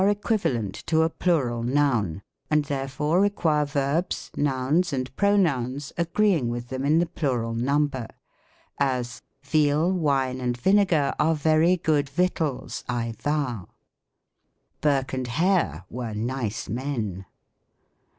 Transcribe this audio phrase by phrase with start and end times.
[0.09, 6.83] equivalent to a plural noun, and therefore require verbs, nouns, and pronouns, agreeing with them
[6.83, 8.07] in the plural number:
[8.79, 13.69] as," Veal, wine, and vinegar are very good victuals I vow.""
[14.81, 17.27] Burke and Hare were nice men."